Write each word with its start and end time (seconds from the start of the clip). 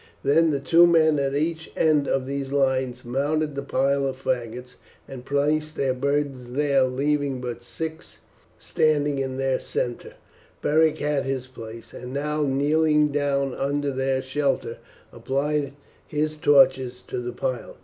Then 0.23 0.49
the 0.49 0.59
two 0.59 0.87
men 0.87 1.19
at 1.19 1.35
each 1.35 1.71
end 1.77 2.07
of 2.07 2.25
these 2.25 2.51
lines 2.51 3.05
mounted 3.05 3.53
the 3.53 3.61
pile 3.61 4.07
of 4.07 4.17
faggots 4.19 4.73
and 5.07 5.23
placed 5.23 5.75
their 5.75 5.93
burdens 5.93 6.53
there, 6.53 6.81
leaving 6.85 7.39
but 7.39 7.61
six 7.63 8.19
standing. 8.57 9.19
In 9.19 9.37
their 9.37 9.59
centre 9.59 10.13
Beric 10.63 10.97
had 10.97 11.25
his 11.25 11.45
place, 11.45 11.93
and 11.93 12.13
now, 12.13 12.41
kneeling 12.41 13.09
down 13.09 13.53
under 13.53 13.91
their 13.91 14.23
shelter, 14.23 14.79
applied 15.13 15.73
his 16.07 16.35
torches 16.35 17.03
to 17.03 17.19
the 17.19 17.33
pile. 17.33 17.77